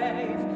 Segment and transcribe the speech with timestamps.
[0.00, 0.49] life.